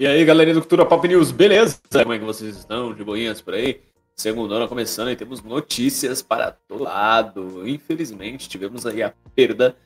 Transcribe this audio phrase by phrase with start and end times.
[0.00, 1.80] E aí, galerinha do Cultura Pop News, beleza?
[1.90, 2.94] Como é que vocês estão?
[2.94, 3.80] De boinhas por aí?
[4.14, 7.68] Segunda começando e temos notícias para todo lado.
[7.68, 9.76] Infelizmente, tivemos aí a perda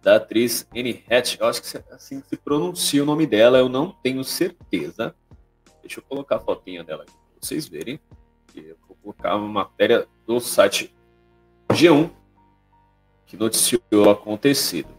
[0.00, 1.36] da atriz Anne Hatch.
[1.38, 5.14] Eu acho que assim se pronuncia o nome dela, eu não tenho certeza.
[5.82, 8.00] Deixa eu colocar a fotinha dela aqui para vocês verem.
[8.56, 10.94] Eu vou colocar uma matéria do site
[11.70, 12.08] G1
[13.26, 14.97] que noticiou o acontecido.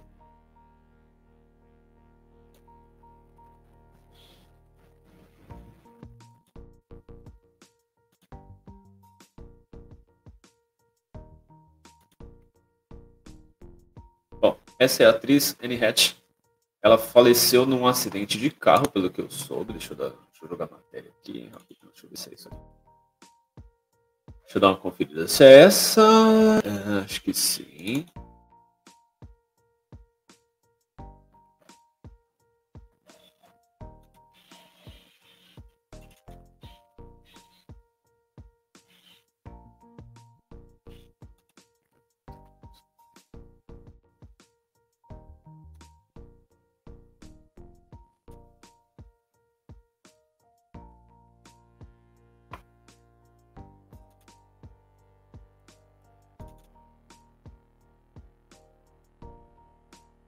[14.80, 16.14] Essa é a atriz Anne Hatch.
[16.82, 19.74] Ela faleceu num acidente de carro, pelo que eu soube.
[19.74, 21.52] Deixa eu, dar, deixa eu jogar a matéria aqui.
[21.68, 22.80] Deixa eu ver se é isso aqui.
[24.44, 26.02] Deixa eu dar uma conferida se é essa.
[26.64, 28.06] É, acho que sim.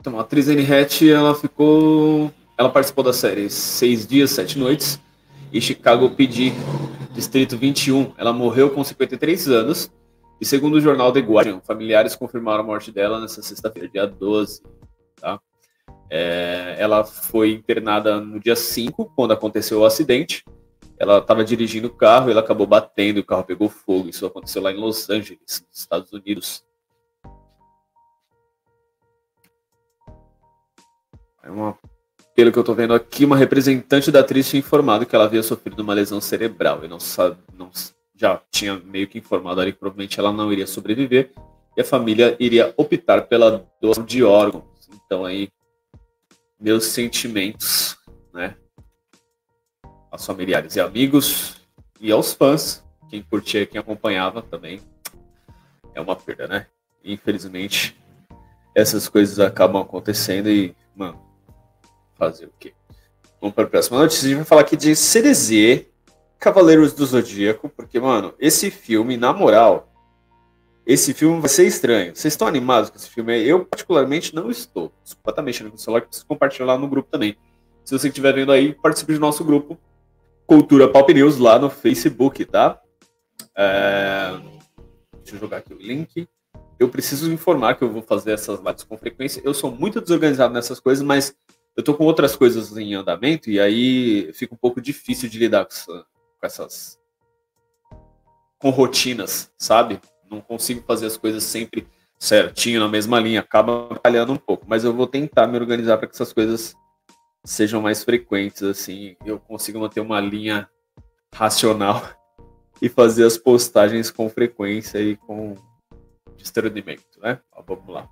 [0.01, 2.31] Então, a atriz Anne Hatch, ela ficou...
[2.57, 4.99] Ela participou da série Seis Dias, Sete Noites
[5.53, 6.53] e Chicago PD,
[7.13, 8.11] Distrito 21.
[8.17, 9.91] Ela morreu com 53 anos
[10.39, 14.63] e segundo o jornal The Guardian, familiares confirmaram a morte dela nessa sexta-feira, dia 12.
[15.17, 15.39] Tá?
[16.09, 20.43] É, ela foi internada no dia 5, quando aconteceu o acidente.
[20.97, 24.09] Ela estava dirigindo o carro e ela acabou batendo, o carro pegou fogo.
[24.09, 26.65] Isso aconteceu lá em Los Angeles, nos Estados Unidos.
[31.43, 31.77] É uma,
[32.35, 35.43] pelo que eu estou vendo aqui, uma representante da atriz tinha informado que ela havia
[35.43, 37.69] sofrido uma lesão cerebral e não sabe, não,
[38.15, 41.31] já tinha meio que informado ali que provavelmente ela não iria sobreviver
[41.75, 44.63] e a família iria optar pela doação de órgãos.
[45.05, 45.49] Então aí,
[46.59, 47.97] meus sentimentos,
[48.33, 48.55] né,
[50.11, 51.55] aos familiares e amigos
[51.99, 54.79] e aos fãs, quem curtia, quem acompanhava também,
[55.93, 56.67] é uma perda, né?
[57.03, 57.97] Infelizmente,
[58.75, 61.30] essas coisas acabam acontecendo e, mano,
[62.21, 62.73] fazer o quê?
[63.39, 64.25] Vamos para a próxima notícia.
[64.25, 65.87] A gente vai falar aqui de CDZ,
[66.37, 69.91] Cavaleiros do Zodíaco, porque, mano, esse filme, na moral,
[70.85, 72.15] esse filme vai ser estranho.
[72.15, 73.43] Vocês estão animados com esse filme?
[73.43, 74.91] Eu, particularmente, não estou.
[75.03, 77.35] Desculpa estar mexendo no celular, preciso compartilhar lá no grupo também.
[77.83, 79.79] Se você estiver vendo aí, participe do nosso grupo
[80.45, 82.79] Cultura Pop News lá no Facebook, tá?
[83.57, 84.39] É...
[85.17, 86.27] Deixa eu jogar aqui o link.
[86.79, 89.41] Eu preciso informar que eu vou fazer essas lives com frequência.
[89.43, 91.35] Eu sou muito desorganizado nessas coisas, mas
[91.75, 95.65] eu tô com outras coisas em andamento e aí fica um pouco difícil de lidar
[95.65, 96.99] com, com essas
[98.59, 99.99] com rotinas, sabe?
[100.29, 101.87] Não consigo fazer as coisas sempre
[102.19, 106.07] certinho na mesma linha, acaba falhando um pouco, mas eu vou tentar me organizar para
[106.07, 106.75] que essas coisas
[107.43, 110.69] sejam mais frequentes assim, eu consigo manter uma linha
[111.33, 112.07] racional
[112.79, 115.55] e fazer as postagens com frequência e com
[116.37, 117.39] discernimento, né?
[117.51, 118.07] Ó, vamos lá.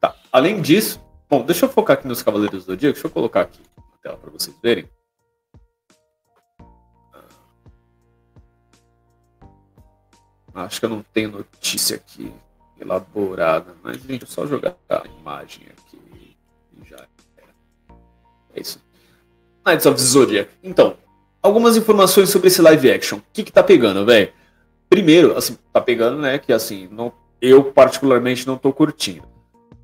[0.00, 0.16] Tá.
[0.32, 2.94] Além disso, Bom, deixa eu focar aqui nos Cavaleiros do Zodíaco.
[2.94, 4.88] Deixa eu colocar aqui na tela para vocês verem.
[10.54, 12.32] Ah, acho que eu não tenho notícia aqui
[12.80, 16.36] elaborada, mas gente, é só jogar a imagem aqui
[16.72, 17.06] e já.
[18.54, 18.80] É isso.
[19.66, 20.50] Knights of the Zodiac.
[20.62, 20.96] Então,
[21.42, 23.18] algumas informações sobre esse live action.
[23.18, 24.32] O que que tá pegando, velho?
[24.88, 29.35] Primeiro, assim, tá pegando, né, que assim, não, eu particularmente não tô curtindo.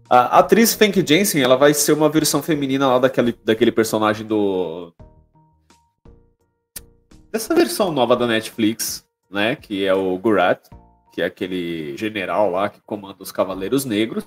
[0.08, 4.92] A atriz Fank Jensen, ela vai ser uma versão feminina lá daquele, daquele personagem do.
[7.30, 9.56] Dessa versão nova da Netflix, né?
[9.56, 10.68] Que é o Gurat,
[11.12, 14.26] que é aquele general lá que comanda os Cavaleiros Negros,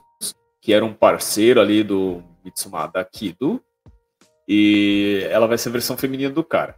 [0.59, 3.61] que era um parceiro ali do Mitsumada Kido.
[4.47, 6.75] E ela vai ser a versão feminina do cara.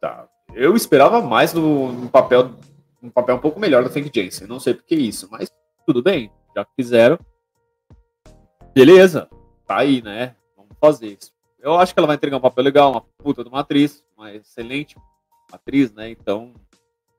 [0.00, 0.26] Tá.
[0.54, 2.50] Eu esperava mais no, no papel
[3.02, 4.46] um papel um pouco melhor da Fank Jensen.
[4.46, 5.50] Não sei por que isso, mas
[5.86, 6.30] tudo bem.
[6.54, 7.18] Já fizeram
[8.74, 9.28] beleza,
[9.66, 10.34] tá aí, né?
[10.56, 11.32] Vamos fazer isso.
[11.58, 14.32] Eu acho que ela vai entregar um papel legal, uma puta de uma atriz, uma
[14.32, 14.96] excelente
[15.52, 16.10] atriz, né?
[16.10, 16.52] Então,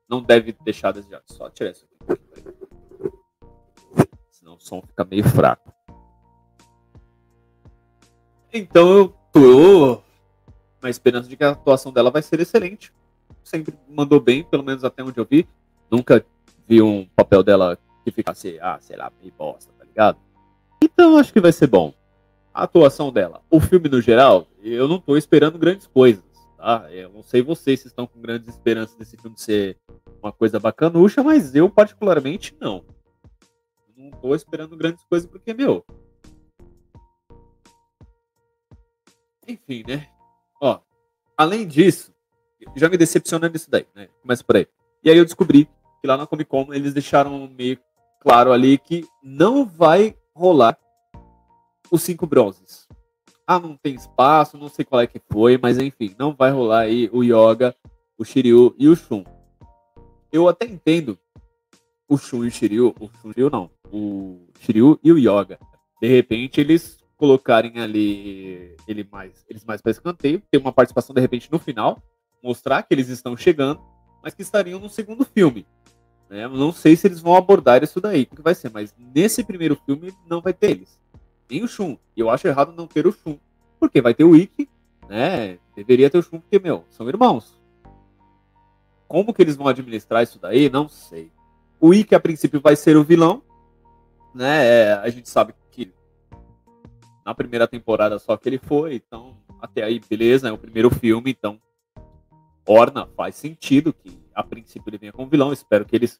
[0.09, 1.21] não deve deixar a.
[1.25, 2.21] Só tirar isso aqui.
[4.29, 5.71] Senão o som fica meio fraco.
[8.51, 10.01] Então, eu tô
[10.81, 12.91] na esperança de que a atuação dela vai ser excelente.
[13.43, 15.47] Sempre mandou bem, pelo menos até onde eu vi.
[15.89, 16.25] Nunca
[16.67, 20.17] vi um papel dela que ficasse, ah, sei lá, meio bosta, tá ligado?
[20.93, 21.93] Então acho que vai ser bom.
[22.53, 23.41] a atuação dela.
[23.49, 26.23] O filme no geral, eu não tô esperando grandes coisas,
[26.57, 26.87] tá?
[26.91, 29.77] Eu não sei vocês se estão com grandes esperanças desse filme ser
[30.21, 32.83] uma coisa bacanucha, mas eu particularmente não.
[33.95, 35.85] Não tô esperando grandes coisas porque, meu.
[39.47, 40.07] Enfim, né?
[40.61, 40.79] Ó,
[41.37, 42.13] além disso,
[42.75, 44.09] já me decepciona nisso daí, né?
[44.21, 44.67] Começa por aí.
[45.03, 45.65] E aí eu descobri
[45.99, 47.79] que lá na Comic Con eles deixaram meio
[48.19, 50.77] claro ali que não vai rolar
[51.91, 52.87] os cinco bronzes.
[53.45, 56.81] Ah, não tem espaço, não sei qual é que foi, mas enfim, não vai rolar
[56.81, 57.75] aí o Yoga,
[58.17, 59.23] o Shiryu e o Shun.
[60.31, 61.19] Eu até entendo
[62.07, 65.59] o Shun e o Shiryu, o Shiryu não, o Shiryu e o Yoga.
[66.01, 71.21] De repente eles colocarem ali ele mais, eles mais para escanteio, ter uma participação de
[71.21, 72.01] repente no final,
[72.41, 73.81] mostrar que eles estão chegando,
[74.23, 75.65] mas que estariam no segundo filme.
[76.31, 76.47] Né?
[76.47, 79.75] Não sei se eles vão abordar isso daí, o que vai ser, mas nesse primeiro
[79.75, 80.97] filme não vai ter eles.
[81.49, 81.97] Nem o Shun.
[82.15, 83.37] E eu acho errado não ter o Shun.
[83.77, 84.69] Porque vai ter o Ikki,
[85.09, 85.59] né?
[85.75, 87.61] Deveria ter o Shun, porque, meu, são irmãos.
[89.09, 90.69] Como que eles vão administrar isso daí?
[90.69, 91.29] Não sei.
[91.81, 93.43] O Ikki, a princípio, vai ser o vilão.
[94.33, 94.65] Né?
[94.65, 95.93] É, a gente sabe que
[97.25, 101.31] na primeira temporada só que ele foi, então até aí, beleza, é o primeiro filme,
[101.31, 101.59] então
[102.65, 105.51] Orna faz sentido que a princípio ele venha como vilão.
[105.51, 106.19] Espero que eles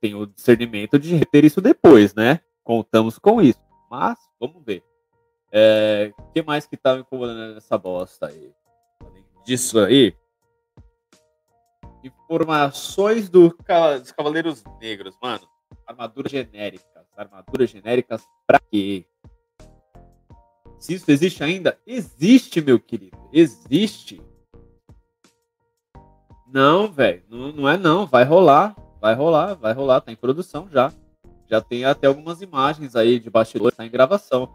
[0.00, 2.40] tenham o discernimento de ter isso depois, né?
[2.62, 3.60] Contamos com isso.
[3.90, 4.80] Mas, vamos ver.
[4.80, 8.52] O é, que mais que tá me incomodando nessa bosta aí?
[9.00, 10.14] Além disso aí.
[12.02, 15.46] Informações do, dos Cavaleiros Negros, mano.
[15.86, 17.06] Armaduras genéricas.
[17.16, 19.06] Armaduras genéricas pra quê?
[20.78, 23.16] Se isso existe ainda, existe, meu querido.
[23.32, 24.20] Existe.
[26.52, 27.22] Não, velho.
[27.28, 28.06] Não, não é não.
[28.06, 28.74] Vai rolar.
[29.00, 30.00] Vai rolar, vai rolar.
[30.00, 30.92] Tá em produção já.
[31.48, 34.48] Já tem até algumas imagens aí de bastidor, tá em gravação.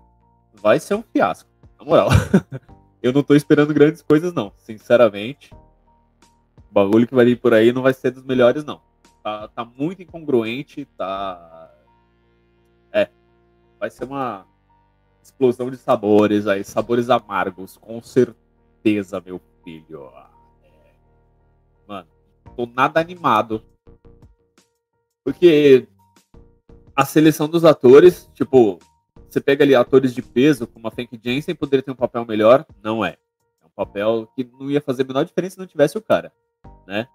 [0.53, 1.49] Vai ser um fiasco,
[1.79, 2.09] na moral.
[3.01, 4.51] eu não tô esperando grandes coisas, não.
[4.57, 5.53] Sinceramente.
[6.69, 8.81] O bagulho que vai vir por aí não vai ser dos melhores, não.
[9.23, 11.71] Tá, tá muito incongruente, tá.
[12.91, 13.09] É.
[13.79, 14.45] Vai ser uma
[15.23, 20.11] explosão de sabores aí, sabores amargos, com certeza, meu filho.
[22.55, 23.63] Tô nada animado.
[25.23, 25.87] Porque
[26.95, 28.79] a seleção dos atores, tipo,
[29.29, 32.65] você pega ali atores de peso, como a Frank Jensen, poderia ter um papel melhor?
[32.83, 33.17] Não é.
[33.61, 36.33] É um papel que não ia fazer a menor diferença se não tivesse o cara,
[36.85, 37.07] né?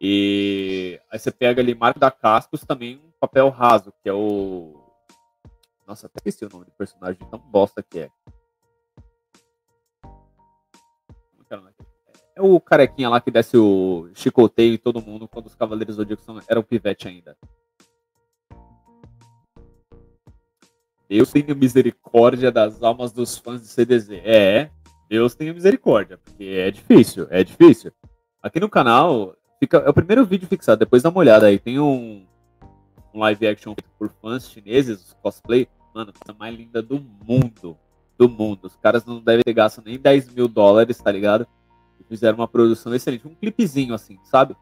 [0.00, 4.74] E aí você pega ali Marco da Cascos, também um papel raso, que é o.
[5.86, 8.10] Nossa, até esqueci o nome do personagem, tão bosta que é.
[11.50, 11.89] É o
[12.64, 17.08] carequinha lá que desce o chicoteio em todo mundo quando os Cavaleiros Zodíacos eram pivete
[17.08, 17.36] ainda.
[21.08, 24.10] Deus tenha misericórdia das almas dos fãs de CDZ.
[24.22, 24.70] É,
[25.08, 27.92] Deus tenha misericórdia, porque é difícil, é difícil.
[28.40, 31.58] Aqui no canal, fica, é o primeiro vídeo fixado, depois dá uma olhada aí.
[31.58, 32.24] Tem um,
[33.12, 35.66] um live action por fãs chineses, cosplay.
[35.92, 37.76] Mano, a mais linda do mundo.
[38.16, 38.66] Do mundo.
[38.66, 41.44] Os caras não devem ter gasto nem 10 mil dólares, tá ligado?
[42.04, 43.26] Fizeram uma produção excelente.
[43.26, 44.56] Um clipezinho, assim, sabe?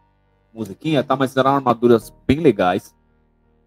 [0.52, 1.16] Musiquinha, tá?
[1.16, 2.94] Mas eram armaduras bem legais.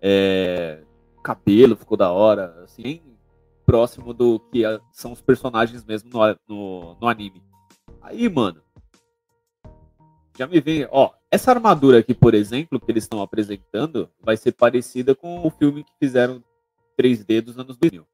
[0.02, 0.84] É...
[1.24, 3.02] Cabelo ficou da hora, assim, bem
[3.66, 7.44] próximo do que são os personagens mesmo no, no, no anime.
[8.02, 8.62] Aí, mano,
[10.38, 14.54] já me vem, ó, essa armadura aqui, por exemplo, que eles estão apresentando, vai ser
[14.54, 16.44] parecida com o filme que fizeram
[17.00, 18.06] 3D dos anos 2000.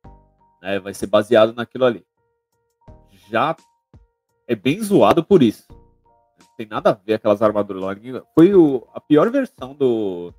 [0.62, 0.80] Né?
[0.80, 2.06] Vai ser baseado naquilo ali.
[3.30, 3.56] Já
[4.48, 5.66] é bem zoado por isso.
[5.70, 7.96] Não tem nada a ver aquelas armaduras lá.
[8.34, 10.34] Foi o, a pior versão do,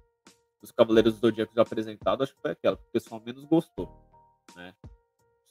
[0.60, 3.88] dos Cavaleiros do Zodíaco apresentado, acho que foi aquela que o pessoal menos gostou.
[4.56, 4.72] Né?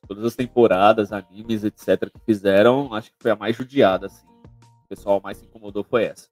[0.07, 4.27] Todas as temporadas, animes, etc., que fizeram, acho que foi a mais judiada, assim.
[4.85, 6.27] O pessoal mais se incomodou foi essa.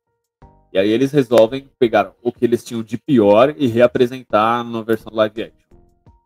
[0.71, 5.13] E aí eles resolvem pegar o que eles tinham de pior e reapresentar na versão
[5.13, 5.77] live action.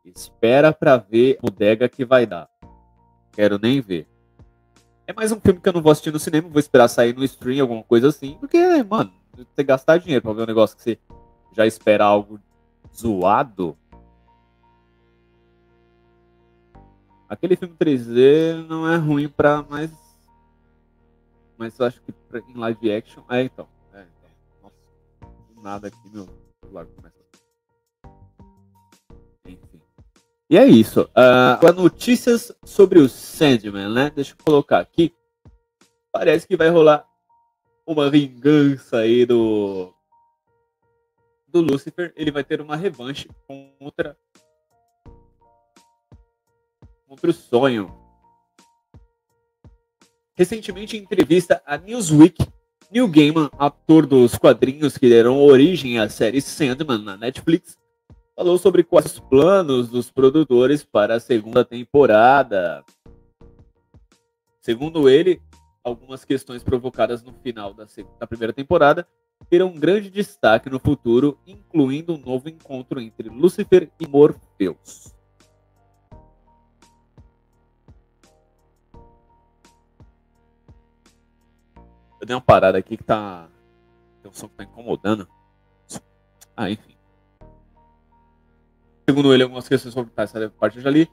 [0.05, 2.49] Espera pra ver o bodega que vai dar.
[3.31, 4.07] Quero nem ver.
[5.09, 7.23] É mais um filme que eu não vou assistir no cinema, vou esperar sair no
[7.23, 10.99] stream, alguma coisa assim, porque, mano, você gastar dinheiro pra ver um negócio que você
[11.51, 12.39] já espera algo
[12.95, 13.75] zoado.
[17.27, 19.89] Aquele filme 3D não é ruim pra mais.
[21.57, 23.23] Mas eu acho que pra, em live action.
[23.31, 23.67] É, então.
[23.91, 24.29] É, então.
[24.61, 26.29] Nossa, nada aqui, meu.
[26.63, 27.28] Celular começa.
[30.49, 31.01] E é isso.
[31.01, 34.11] Uh, notícias sobre o Sandman, né?
[34.15, 35.13] Deixa eu colocar aqui.
[36.11, 37.05] Parece que vai rolar
[37.85, 39.93] uma vingança aí do
[41.47, 42.11] do Lucifer.
[42.15, 44.17] Ele vai ter uma revanche contra
[47.07, 47.95] contra o sonho.
[50.33, 52.47] Recentemente, em entrevista à Newsweek,
[52.89, 57.77] Neil Gaiman, ator dos quadrinhos que deram origem à série Sandman na Netflix,
[58.39, 62.85] falou sobre quais os planos dos produtores para a segunda temporada.
[64.61, 65.41] Segundo ele,
[65.83, 67.85] algumas questões provocadas no final da,
[68.17, 69.05] da primeira temporada
[69.49, 75.13] terão um grande destaque no futuro, incluindo um novo encontro entre Lúcifer e Morpheus.
[82.21, 83.49] Eu dei uma parada aqui que tá.
[84.21, 85.27] Tem um som que tá incomodando.
[86.55, 86.98] Ah, enfim.
[89.09, 91.09] Segundo ele, algumas questões sobre essa parte eu já li.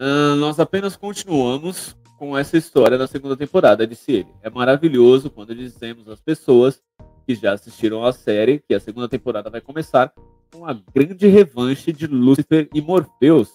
[0.00, 4.26] Uh, nós apenas continuamos com essa história da segunda temporada, disse ele.
[4.42, 6.82] É maravilhoso quando dizemos às pessoas
[7.24, 10.12] que já assistiram a série que a segunda temporada vai começar
[10.52, 13.52] com a grande revanche de Lúcifer e Morpheus.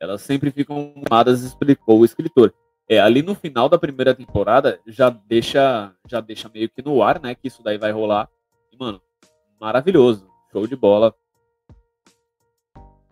[0.00, 2.52] Elas sempre ficam amadas, explicou o escritor.
[2.88, 7.20] É, ali no final da primeira temporada já deixa já deixa meio que no ar,
[7.22, 8.28] né, que isso daí vai rolar.
[8.72, 9.00] E, mano,
[9.60, 10.28] maravilhoso.
[10.50, 11.14] Show de bola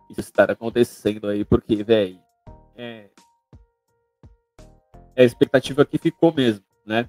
[0.09, 2.19] isso estar acontecendo aí, porque, velho,
[2.75, 3.09] é,
[5.15, 7.07] é a expectativa que ficou mesmo, né?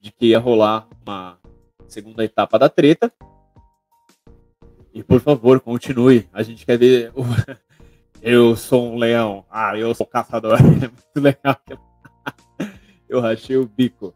[0.00, 1.38] De que ia rolar uma
[1.88, 3.12] segunda etapa da treta.
[4.92, 6.28] E por favor, continue.
[6.32, 7.12] A gente quer ver.
[7.14, 7.22] O...
[8.22, 9.44] Eu sou um leão.
[9.48, 10.58] Ah, eu sou caçador.
[10.82, 11.56] É muito legal.
[13.08, 14.12] Eu rachei o bico.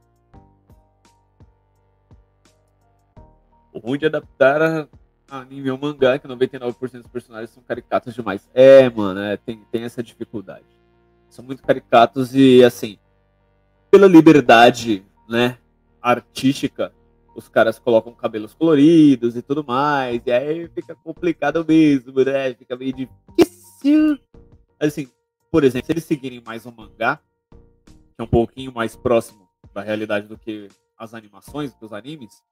[3.72, 4.88] O ruim de adaptar
[5.30, 8.48] anime ou mangá que 99% dos personagens são caricatos demais.
[8.52, 10.64] É, mano, é, tem, tem essa dificuldade.
[11.28, 12.98] São muito caricatos e, assim,
[13.90, 15.58] pela liberdade, né,
[16.02, 16.92] artística,
[17.34, 22.52] os caras colocam cabelos coloridos e tudo mais, e aí fica complicado mesmo, né?
[22.54, 24.18] Fica meio difícil.
[24.78, 25.08] Assim,
[25.50, 27.20] por exemplo, se eles seguirem mais um mangá,
[27.50, 30.68] que é um pouquinho mais próximo da realidade do que
[30.98, 32.42] as animações, dos animes,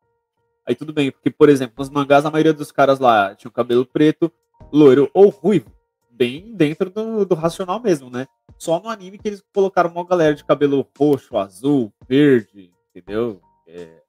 [0.69, 3.87] Aí tudo bem, porque, por exemplo, nos mangás a maioria dos caras lá tinham cabelo
[3.87, 4.31] preto,
[4.71, 5.73] loiro ou ruivo.
[6.11, 8.27] Bem dentro do, do racional mesmo, né?
[8.59, 13.41] Só no anime que eles colocaram uma galera de cabelo roxo, azul, verde, entendeu?
[13.67, 14.03] É...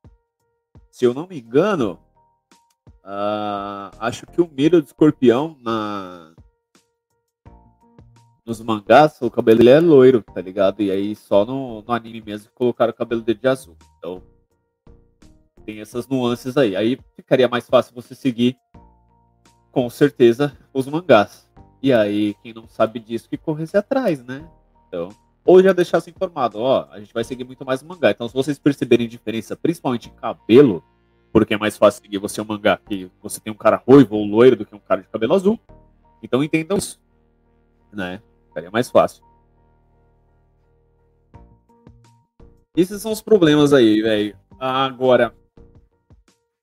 [0.91, 1.97] Se eu não me engano,
[3.05, 6.33] uh, acho que o Miro do escorpião na,
[8.45, 10.81] nos mangás, o cabelo dele é loiro, tá ligado?
[10.81, 13.77] E aí só no, no anime mesmo colocaram o cabelo dele de azul.
[13.97, 14.21] Então,
[15.69, 16.75] tem essas nuances aí.
[16.75, 18.57] Aí ficaria mais fácil você seguir,
[19.71, 21.47] com certeza, os mangás.
[21.81, 24.47] E aí, quem não sabe disso, que corresse atrás, né?
[24.87, 25.09] Então,
[25.45, 28.11] ou já deixasse informado, ó, a gente vai seguir muito mais mangá.
[28.11, 30.83] Então, se vocês perceberem diferença, principalmente em cabelo,
[31.31, 34.25] porque é mais fácil seguir você um mangá que você tem um cara ruivo ou
[34.25, 35.59] loiro do que um cara de cabelo azul.
[36.21, 36.99] Então entendam isso,
[37.93, 38.21] né?
[38.47, 39.23] Ficaria mais fácil.
[42.75, 44.35] Esses são os problemas aí, velho.
[44.59, 45.33] Agora,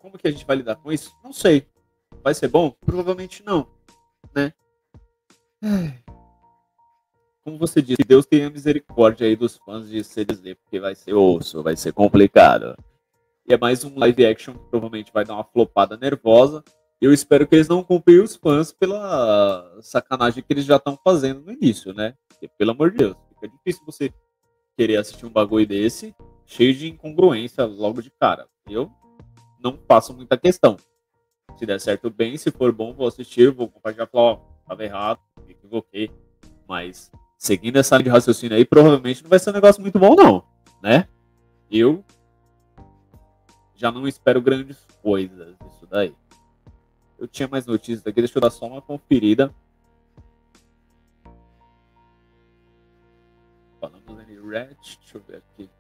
[0.07, 1.17] como que a gente vai lidar com isso?
[1.23, 1.67] Não sei.
[2.23, 2.71] Vai ser bom?
[2.85, 3.67] Provavelmente não,
[4.33, 4.53] né?
[7.43, 11.61] Como você disse, Deus tenha misericórdia aí dos fãs de CDZ, porque vai ser osso,
[11.61, 12.77] vai ser complicado.
[13.49, 16.63] E é mais um live action que provavelmente vai dar uma flopada nervosa.
[17.01, 21.43] Eu espero que eles não comprem os fãs pela sacanagem que eles já estão fazendo
[21.43, 22.15] no início, né?
[22.29, 24.13] Porque, pelo amor de Deus, fica difícil você
[24.77, 28.49] querer assistir um bagulho desse, cheio de incongruência logo de cara.
[28.69, 28.91] Eu
[29.63, 30.77] não faço muita questão.
[31.57, 32.37] Se der certo, bem.
[32.37, 34.37] Se for bom, vou assistir, vou compartilhar, falar, ó,
[34.67, 36.11] tava errado, me equivoquei.
[36.69, 40.15] Mas, seguindo essa linha de raciocínio aí, provavelmente não vai ser um negócio muito bom,
[40.15, 40.45] não.
[40.83, 41.09] Né?
[41.71, 42.05] Eu
[43.75, 46.15] já não espero grandes coisas disso daí.
[47.19, 49.55] Eu tinha mais notícias aqui, deixa eu dar só uma conferida.
[53.81, 55.71] Falamos em Red, deixa eu ver aqui.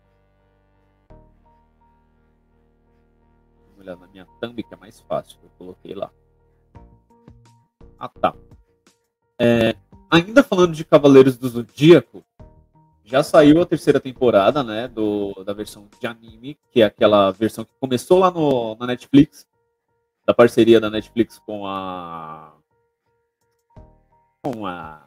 [3.87, 5.39] Olhar na minha thumb, que é mais fácil.
[5.43, 6.11] Eu coloquei lá.
[7.99, 8.35] Ah, tá.
[9.39, 9.77] É,
[10.11, 12.25] ainda falando de Cavaleiros do Zodíaco,
[13.05, 17.65] já saiu a terceira temporada, né, do, da versão de anime, que é aquela versão
[17.65, 19.47] que começou lá no, na Netflix,
[20.27, 22.53] da parceria da Netflix com a
[24.43, 25.03] com a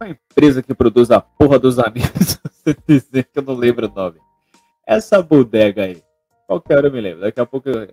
[0.00, 2.38] a empresa que produz a porra dos animes,
[2.86, 4.25] dizer que eu não lembro o nome
[4.86, 6.02] essa bodega aí.
[6.46, 7.22] Qualquer hora eu me lembro.
[7.22, 7.88] Daqui a pouco eu,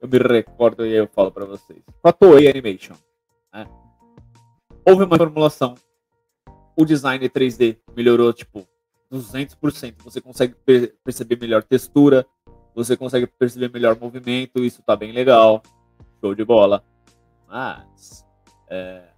[0.00, 1.80] eu me recordo e eu falo para vocês.
[2.02, 2.94] Com a Toei Animation.
[3.52, 3.66] Né?
[4.84, 5.74] Houve uma formulação.
[6.76, 8.66] O design 3D melhorou, tipo,
[9.10, 9.94] 200%.
[10.04, 12.26] Você consegue per perceber melhor textura.
[12.74, 14.62] Você consegue perceber melhor movimento.
[14.62, 15.62] Isso tá bem legal.
[16.20, 16.84] Show de bola.
[17.48, 18.24] Mas...
[18.68, 19.09] É,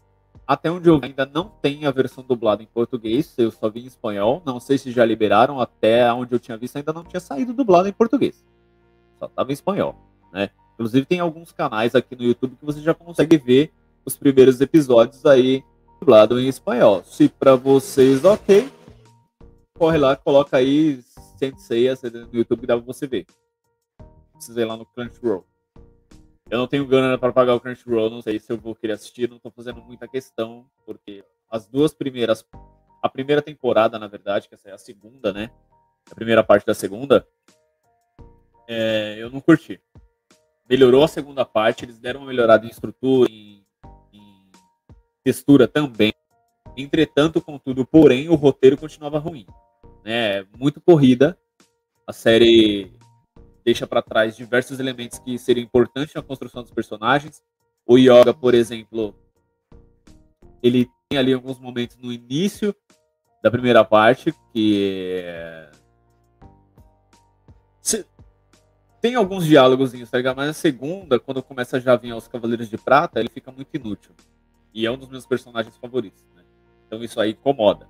[0.46, 3.86] Até onde eu ainda não tem a versão dublada em português, eu só vi em
[3.86, 4.42] espanhol.
[4.44, 7.88] Não sei se já liberaram, até onde eu tinha visto ainda não tinha saído dublado
[7.88, 8.44] em português.
[9.18, 9.96] Só tava em espanhol,
[10.32, 10.50] né?
[10.74, 13.72] Inclusive tem alguns canais aqui no YouTube que você já consegue ver
[14.04, 15.62] os primeiros episódios aí
[16.00, 17.04] dublado em espanhol.
[17.04, 18.68] Se para vocês ok,
[19.78, 21.00] corre lá, coloca aí
[21.42, 23.26] Sensei no YouTube dá pra você ver.
[24.32, 25.44] Precisa ir lá no Crunchyroll.
[26.52, 29.26] Eu não tenho grana para pagar o Crunchyroll, não sei se eu vou querer assistir,
[29.26, 32.46] não tô fazendo muita questão, porque as duas primeiras,
[33.02, 35.50] a primeira temporada, na verdade, que essa é a segunda, né?
[36.10, 37.26] A primeira parte da segunda,
[38.68, 39.80] é, eu não curti.
[40.68, 43.64] Melhorou a segunda parte, eles deram uma melhorada em estrutura, em,
[44.12, 44.50] em
[45.24, 46.12] textura também.
[46.76, 49.46] Entretanto, contudo, porém, o roteiro continuava ruim.
[50.04, 50.42] Né?
[50.58, 51.34] Muito corrida.
[52.06, 52.92] A série
[53.64, 57.42] deixa para trás diversos elementos que seriam importantes na construção dos personagens.
[57.86, 59.14] O Yoga, por exemplo,
[60.62, 62.74] ele tem ali alguns momentos no início
[63.42, 65.24] da primeira parte que
[69.00, 70.36] tem alguns diálogos, tá ligado?
[70.36, 73.74] Mas a segunda, quando começa já a vir aos Cavaleiros de Prata, ele fica muito
[73.74, 74.12] inútil.
[74.72, 76.44] E é um dos meus personagens favoritos, né?
[76.86, 77.88] Então isso aí incomoda.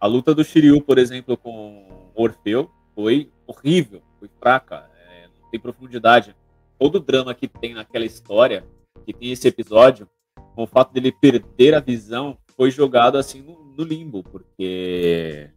[0.00, 5.60] A luta do Shiryu, por exemplo, com Orfeu, foi horrível foi fraca, é, não tem
[5.60, 6.34] profundidade.
[6.78, 8.64] Todo o drama que tem naquela história,
[9.04, 10.08] que tem esse episódio,
[10.54, 15.50] com o fato dele perder a visão, foi jogado assim no, no limbo, porque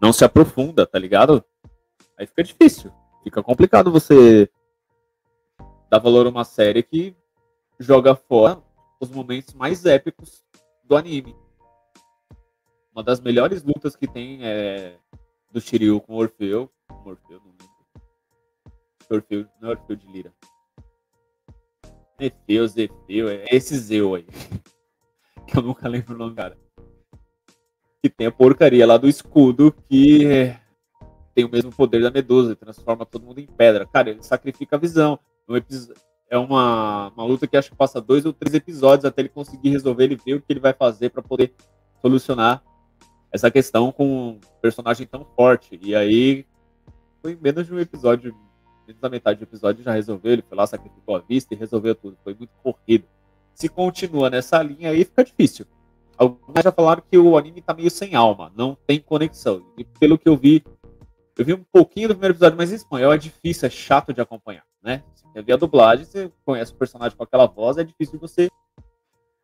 [0.00, 1.44] não se aprofunda, tá ligado?
[2.18, 2.92] Aí fica difícil,
[3.22, 4.48] fica complicado você
[5.90, 7.16] dar valor a uma série que
[7.78, 8.62] joga fora
[9.00, 10.44] os momentos mais épicos
[10.84, 11.34] do anime.
[12.94, 14.96] Uma das melhores lutas que tem é
[15.50, 16.70] do Shiryu com o Orfeu.
[16.90, 17.73] Não é
[19.10, 19.46] Orfeu
[19.96, 20.32] de Lira.
[22.18, 24.26] Nefeu, Zefeu, é esse Zeu aí.
[25.46, 26.56] que eu nunca lembro o nome, cara.
[28.02, 30.60] Que tem a porcaria lá do escudo que é,
[31.34, 33.86] tem o mesmo poder da Medusa, transforma todo mundo em pedra.
[33.86, 35.18] Cara, ele sacrifica a visão.
[36.30, 39.70] É uma, uma luta que acho que passa dois ou três episódios até ele conseguir
[39.70, 41.52] resolver, ele ver o que ele vai fazer para poder
[42.00, 42.62] solucionar
[43.32, 45.78] essa questão com um personagem tão forte.
[45.82, 46.46] E aí,
[47.20, 48.34] foi menos de um episódio
[48.86, 51.94] menos da metade do episódio já resolveu, ele foi lá, sacrificou a vista e resolveu
[51.94, 52.16] tudo.
[52.22, 53.06] Foi muito corrido.
[53.54, 55.66] Se continua nessa linha aí, fica difícil.
[56.16, 59.64] Alguns já falaram que o anime tá meio sem alma, não tem conexão.
[59.76, 60.64] E pelo que eu vi,
[61.36, 64.20] eu vi um pouquinho do primeiro episódio, mas em espanhol é difícil, é chato de
[64.20, 65.02] acompanhar, né?
[65.14, 68.48] Você vê a dublagem, você conhece o personagem com aquela voz, é difícil você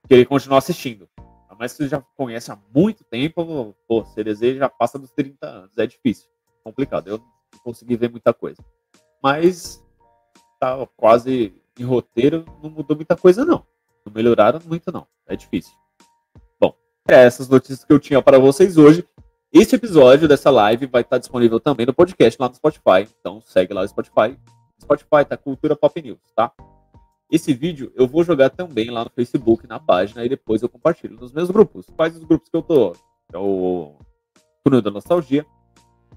[0.08, 1.08] querer continuar assistindo.
[1.58, 5.76] Mas se você já conhece há muito tempo, pô, deseja já passa dos 30 anos,
[5.76, 6.30] é difícil,
[6.64, 7.08] complicado.
[7.08, 8.64] Eu não consegui ver muita coisa
[9.22, 9.82] mas
[10.58, 13.64] tá quase em roteiro, não mudou muita coisa, não.
[14.04, 15.06] Não melhoraram muito, não.
[15.26, 15.72] É difícil.
[16.60, 16.74] Bom,
[17.08, 19.06] é essas notícias que eu tinha para vocês hoje.
[19.52, 23.08] Esse episódio dessa live vai estar disponível também no podcast lá no Spotify.
[23.20, 24.38] Então segue lá no Spotify.
[24.80, 26.52] Spotify tá Cultura Pop News, tá?
[27.30, 31.16] Esse vídeo eu vou jogar também lá no Facebook, na página, e depois eu compartilho
[31.16, 31.86] nos meus grupos.
[31.96, 32.92] Quais os grupos que eu tô?
[33.32, 33.94] É o
[34.64, 35.46] Túnel da Nostalgia,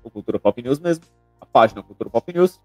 [0.04, 1.06] o Cultura Pop News mesmo,
[1.40, 2.60] a página Cultura Pop News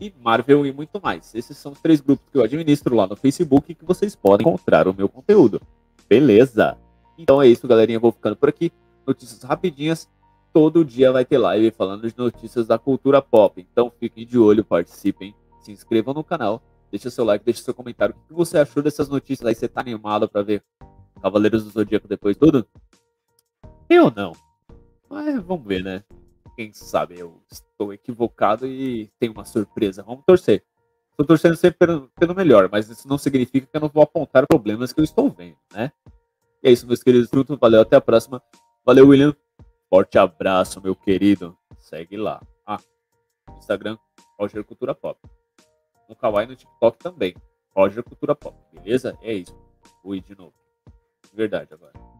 [0.00, 1.34] e Marvel e muito mais.
[1.34, 4.88] Esses são os três grupos que eu administro lá no Facebook que vocês podem encontrar
[4.88, 5.60] o meu conteúdo.
[6.08, 6.76] Beleza?
[7.16, 7.98] Então é isso, galerinha.
[7.98, 8.72] vou ficando por aqui.
[9.06, 10.08] Notícias rapidinhas.
[10.52, 13.60] Todo dia vai ter live falando de notícias da cultura pop.
[13.60, 18.14] Então fiquem de olho, participem, se inscrevam no canal, deixa seu like, deixa seu comentário.
[18.14, 19.54] O que você achou dessas notícias aí?
[19.54, 20.62] Você tá animado para ver
[21.20, 22.66] Cavaleiros do Zodíaco depois de tudo?
[23.88, 24.32] Eu não.
[25.08, 26.04] Mas vamos ver, né?
[26.54, 30.02] Quem sabe eu estou equivocado e tem uma surpresa.
[30.02, 30.64] Vamos torcer.
[31.10, 34.92] Estou torcendo sempre pelo, melhor, mas isso não significa que eu não vou apontar problemas
[34.92, 35.92] que eu estou vendo, né?
[36.62, 37.56] E é isso, meus queridos frutos.
[37.58, 38.42] Valeu, até a próxima.
[38.84, 39.34] Valeu, William.
[39.88, 41.56] Forte abraço, meu querido.
[41.78, 42.42] Segue lá.
[42.66, 42.80] Ah,
[43.56, 43.96] Instagram,
[44.38, 45.20] Roger Cultura Pop.
[46.08, 47.36] No Kawaii no TikTok também.
[47.76, 49.16] Roger Cultura Pop, beleza?
[49.22, 49.56] É isso.
[50.02, 50.54] Fui de novo.
[51.30, 52.13] De verdade agora.